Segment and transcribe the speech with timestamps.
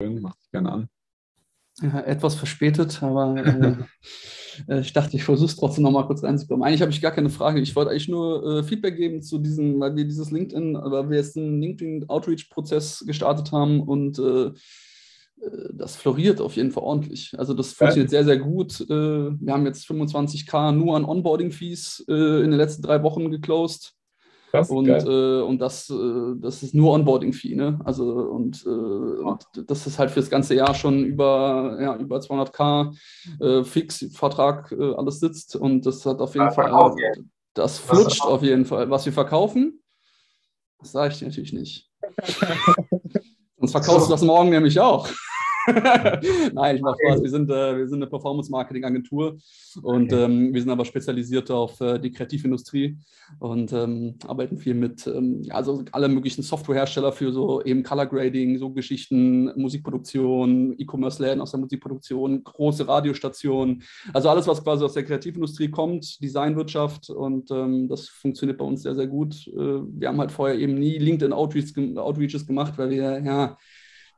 [0.00, 0.88] Mach dich gerne an.
[1.80, 6.22] Ja, etwas verspätet, aber äh, äh ich dachte, ich versuche es trotzdem noch mal kurz
[6.22, 6.64] reinzukommen.
[6.64, 7.60] Eigentlich habe ich gar keine Frage.
[7.60, 11.16] Ich wollte eigentlich nur äh, Feedback geben zu diesem, weil wir dieses LinkedIn, weil wir
[11.16, 14.52] jetzt einen LinkedIn-Outreach-Prozess gestartet haben und äh, äh,
[15.72, 17.36] das floriert auf jeden Fall ordentlich.
[17.36, 18.80] Also das funktioniert sehr, sehr gut.
[18.88, 23.97] wir haben jetzt 25k nur an Onboarding-Fees in den letzten drei Wochen geclosed.
[24.50, 27.78] Krass, und, äh, und das, äh, das ist nur Onboarding-Fee, ne?
[27.84, 32.18] Also und, äh, und, das ist halt für das ganze Jahr schon über, ja, über
[32.18, 32.94] 200k
[33.40, 36.94] äh, Fix-Vertrag äh, alles sitzt und das hat auf jeden ja, Fall,
[37.52, 38.88] das flutscht auf jeden Fall.
[38.88, 39.82] Was wir verkaufen,
[40.78, 41.90] das sage ich dir natürlich nicht.
[43.58, 45.08] Sonst verkaufst du das morgen nämlich auch.
[46.54, 47.22] Nein, ich mache Spaß.
[47.22, 49.38] Wir sind, äh, wir sind eine Performance-Marketing-Agentur
[49.82, 50.24] und okay.
[50.24, 52.98] ähm, wir sind aber spezialisiert auf äh, die Kreativindustrie
[53.40, 58.58] und ähm, arbeiten viel mit, ähm, also alle möglichen Softwarehersteller für so eben Color Grading,
[58.58, 63.82] so Geschichten, Musikproduktion, E-Commerce-Läden aus der Musikproduktion, große Radiostationen,
[64.12, 68.82] also alles, was quasi aus der Kreativindustrie kommt, Designwirtschaft und ähm, das funktioniert bei uns
[68.82, 69.46] sehr, sehr gut.
[69.48, 73.58] Äh, wir haben halt vorher eben nie LinkedIn-Outreaches gemacht, weil wir, ja,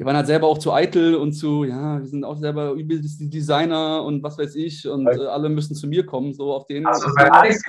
[0.00, 3.20] wir waren halt selber auch zu eitel und zu, ja, wir sind auch selber übelst
[3.20, 6.66] die Designer und was weiß ich und äh, alle müssen zu mir kommen, so auf
[6.66, 6.86] den.
[6.86, 7.62] Also bei Alex?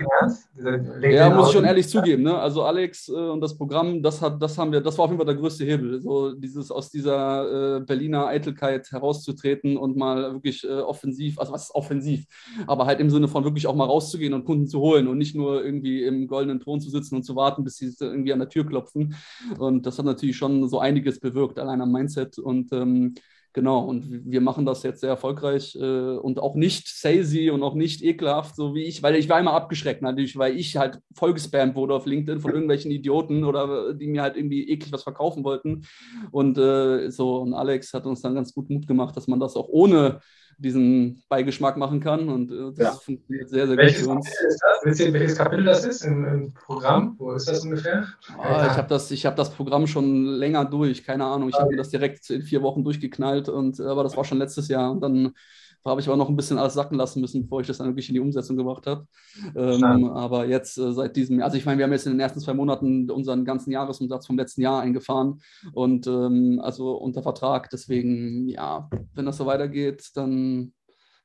[1.02, 2.38] Ja, muss ich schon ehrlich zugeben, ne?
[2.38, 5.18] Also Alex äh, und das Programm, das hat, das haben wir, das war auf jeden
[5.18, 10.64] Fall der größte Hebel, so dieses aus dieser äh, Berliner Eitelkeit herauszutreten und mal wirklich
[10.64, 12.28] äh, offensiv, also was ist offensiv,
[12.66, 15.36] aber halt im Sinne von wirklich auch mal rauszugehen und Kunden zu holen und nicht
[15.36, 18.48] nur irgendwie im goldenen Thron zu sitzen und zu warten, bis sie irgendwie an der
[18.48, 19.16] Tür klopfen.
[19.60, 23.16] Und das hat natürlich schon so einiges bewirkt, allein am Mindset Mindset und ähm,
[23.53, 27.75] genau, und wir machen das jetzt sehr erfolgreich äh, und auch nicht salesy und auch
[27.75, 31.75] nicht ekelhaft, so wie ich, weil ich war immer abgeschreckt natürlich, weil ich halt vollgespammt
[31.75, 35.83] wurde auf LinkedIn von irgendwelchen Idioten oder die mir halt irgendwie eklig was verkaufen wollten.
[36.31, 39.55] Und äh, so und Alex hat uns dann ganz gut Mut gemacht, dass man das
[39.55, 40.19] auch ohne
[40.62, 42.30] diesen Beigeschmack machen kann.
[42.30, 42.92] Und äh, das ja.
[42.92, 44.28] funktioniert sehr, sehr welches gut für uns.
[44.28, 45.14] Ist das?
[45.14, 47.16] Welches Kapitel das ist im, im, Programm?
[47.17, 48.08] Wo ist das ungefähr?
[48.38, 51.49] Oh, ich habe das, hab das Programm schon länger durch, keine Ahnung.
[51.49, 51.64] Ich okay.
[51.64, 54.92] habe mir das direkt in vier Wochen durchgeknallt, und, aber das war schon letztes Jahr.
[54.92, 57.67] Und dann da habe ich aber noch ein bisschen alles sacken lassen müssen, bevor ich
[57.67, 59.08] das dann wirklich in die Umsetzung gebracht habe.
[59.55, 62.19] Ähm, aber jetzt äh, seit diesem Jahr, also ich meine, wir haben jetzt in den
[62.19, 65.42] ersten zwei Monaten unseren ganzen Jahresumsatz vom letzten Jahr eingefahren
[65.73, 67.69] und ähm, also unter Vertrag.
[67.71, 70.73] Deswegen, ja, wenn das so weitergeht, dann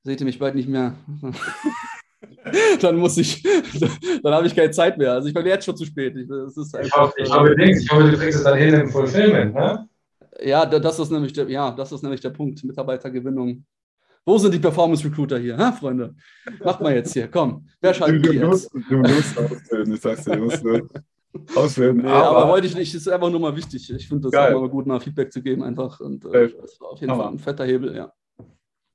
[0.02, 0.94] seht ihr mich bald nicht mehr.
[2.80, 3.42] dann muss ich,
[4.22, 5.12] dann habe ich keine Zeit mehr.
[5.12, 6.16] Also ich bin jetzt schon zu spät.
[6.16, 8.74] Ich, das ist einfach, ich, hoffe, ich, hoffe, ich hoffe, du kriegst es dann hin
[8.74, 9.88] im Fulfillment, ne?
[10.42, 13.64] Ja, das ist nämlich der, ja, das ist nämlich der Punkt, Mitarbeitergewinnung.
[14.28, 16.12] Wo sind die Performance Recruiter hier, ha, Freunde?
[16.64, 17.68] Macht mal jetzt hier, komm.
[17.80, 18.74] Wer schaltet die jetzt?
[18.90, 20.64] Du musst auswählen, ich sag's dir, du musst
[21.54, 21.96] auswählen.
[21.98, 23.88] Nee, aber, aber wollte ich nicht, ist einfach nur mal wichtig.
[23.88, 26.00] Ich finde das auch mal gut, mal Feedback zu geben einfach.
[26.00, 28.12] Und äh, das war auf jeden Fall ein fetter Hebel, ja.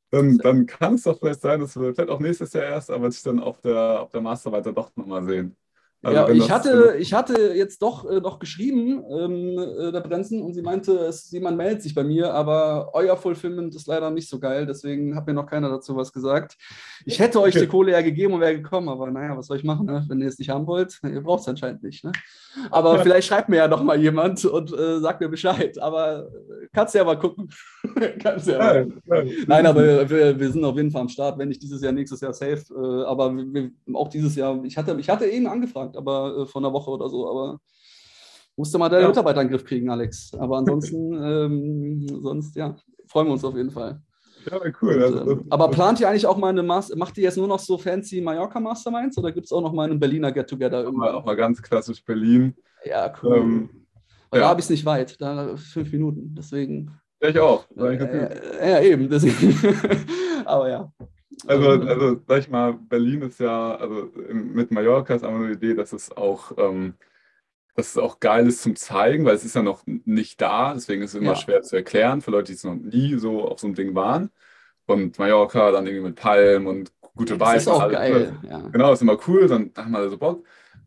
[0.09, 3.09] Dann, dann kann es doch vielleicht sein, dass wir vielleicht auch nächstes Jahr erst, aber
[3.09, 5.55] sich dann auf der, auf der Masterweiter doch nochmal sehen.
[6.03, 10.41] Also ja, ich hatte, ich hatte jetzt doch äh, noch geschrieben, ähm, äh, der Brenzen,
[10.41, 14.27] und sie meinte, es, jemand meldet sich bei mir, aber euer Fulfillment ist leider nicht
[14.27, 16.57] so geil, deswegen hat mir noch keiner dazu was gesagt.
[17.05, 19.63] Ich hätte euch die Kohle ja gegeben und wäre gekommen, aber naja, was soll ich
[19.63, 20.03] machen, ne?
[20.07, 20.99] wenn ihr es nicht haben wollt?
[21.03, 22.03] Ihr braucht es anscheinend nicht.
[22.03, 22.11] Ne?
[22.69, 23.03] Aber ja.
[23.03, 25.77] vielleicht schreibt mir ja noch mal jemand und äh, sagt mir Bescheid.
[25.79, 27.49] Aber äh, kannst ja mal gucken.
[28.19, 28.87] kannst ja mal.
[29.05, 31.91] Nein, Nein aber wir, wir, sind auf jeden Fall am Start, wenn nicht dieses Jahr,
[31.91, 32.63] nächstes Jahr safe.
[32.73, 36.61] Äh, aber wir, auch dieses Jahr, ich hatte, ich hatte eben angefragt, aber äh, vor
[36.61, 37.59] einer Woche oder so, aber
[38.55, 39.07] musste mal deine ja.
[39.07, 40.33] Mitarbeiter in den Griff kriegen, Alex.
[40.37, 42.75] Aber ansonsten, ähm, sonst, ja,
[43.07, 44.01] freuen wir uns auf jeden Fall.
[44.49, 44.95] Ja, cool.
[44.95, 47.47] Und, also, ähm, aber plant ihr eigentlich auch mal eine Master, macht ihr jetzt nur
[47.47, 50.87] noch so fancy Mallorca Masterminds oder gibt es auch noch mal einen Berliner Get-Together?
[50.87, 52.55] Auch mal ganz klassisch Berlin.
[52.83, 53.37] Ja, cool.
[53.37, 53.69] Ähm,
[54.29, 54.45] Weil ja.
[54.45, 56.91] da habe ich es nicht weit, da fünf Minuten, deswegen.
[57.21, 57.65] Ja, ich auch.
[57.77, 59.55] Äh, äh, ja, eben, deswegen.
[60.45, 60.91] aber ja.
[61.47, 65.53] Also, also, sag ich mal, Berlin ist ja, also mit Mallorca ist einfach nur die
[65.53, 66.95] Idee, dass es auch ähm,
[67.75, 71.01] dass es auch geil ist zum Zeigen, weil es ist ja noch nicht da, deswegen
[71.01, 71.35] ist es immer ja.
[71.35, 74.29] schwer zu erklären für Leute, die es noch nie so auf so einem Ding waren.
[74.85, 77.53] Und Mallorca dann irgendwie mit Palmen und gute Weine.
[77.55, 78.37] Das ist auch geil.
[78.43, 78.59] Ja.
[78.69, 80.45] Genau, ist immer cool, dann haben wir so Bock.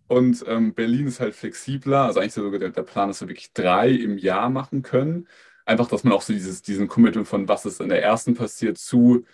[0.08, 3.54] Und ähm, Berlin ist halt flexibler, also eigentlich sogar der, der Plan, dass wir wirklich
[3.54, 5.26] drei im Jahr machen können.
[5.64, 8.76] Einfach, dass man auch so dieses, diesen Commitment von was ist in der ersten passiert
[8.76, 9.24] zu,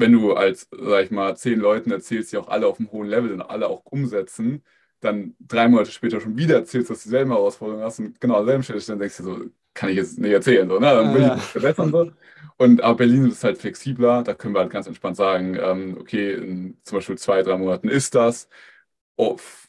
[0.00, 3.08] wenn du als, sag ich mal, zehn Leuten erzählst, die auch alle auf einem hohen
[3.08, 4.62] Level sind, alle auch umsetzen,
[5.00, 8.46] dann drei Monate später schon wieder erzählst, dass du dieselbe Herausforderung hast und genau an
[8.46, 9.40] derselben Stelle dann denkst du so,
[9.74, 10.86] kann ich jetzt nicht erzählen, so, ne?
[10.86, 11.90] dann will ja, ich das verbessern.
[11.92, 12.12] So.
[12.58, 16.34] Und aber Berlin ist halt flexibler, da können wir halt ganz entspannt sagen, ähm, okay,
[16.34, 18.48] in zum Beispiel zwei, drei Monaten ist das.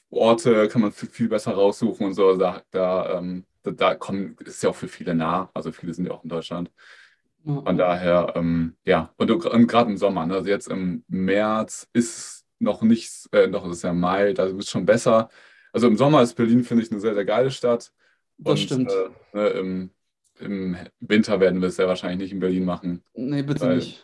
[0.09, 2.35] Orte kann man viel besser raussuchen und so.
[2.37, 6.05] Da, da, ähm, da, da kommen, ist ja auch für viele nah, also viele sind
[6.05, 6.71] ja auch in Deutschland.
[7.43, 7.61] Ja.
[7.61, 10.35] Von daher, ähm, ja, und, und gerade im Sommer, ne?
[10.35, 14.69] also jetzt im März ist noch nicht, äh, noch ist ja Mai, da ist es
[14.69, 15.29] schon besser.
[15.73, 17.91] Also im Sommer ist Berlin, finde ich, eine sehr, sehr geile Stadt.
[18.37, 18.91] Das und, stimmt.
[18.91, 19.89] Äh, ne, im,
[20.39, 23.03] im, Winter werden wir es ja wahrscheinlich nicht in Berlin machen.
[23.13, 24.03] Nee, bitte nicht.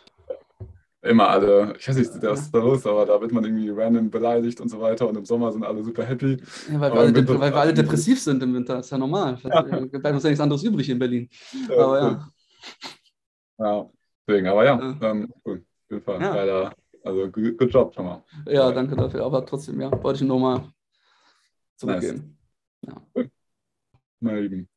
[1.00, 4.10] Immer alle, ich weiß nicht, was ist da los, aber da wird man irgendwie random
[4.10, 6.38] beleidigt und so weiter und im Sommer sind alle super happy.
[6.72, 9.38] Ja, weil, wir alle, Winter, weil wir alle depressiv sind im Winter, ist ja normal.
[9.44, 9.62] Ja.
[9.62, 11.28] Bleibt uns ja nichts anderes übrig in Berlin.
[11.68, 12.28] Ja, aber ja.
[13.58, 13.90] Ja,
[14.26, 15.58] deswegen, aber ja, ähm, cool.
[15.58, 16.20] Auf jeden Fall.
[16.20, 16.34] Ja.
[16.34, 16.74] Leider,
[17.04, 18.24] also good job schon mal.
[18.46, 19.24] Ja, danke dafür.
[19.24, 20.72] Aber trotzdem, ja, wollte ich nur mal
[21.76, 22.38] zurückgeben.
[22.82, 22.94] Nice.
[22.94, 23.02] Ja.
[23.14, 23.30] Cool.
[24.20, 24.68] Meine Lieben.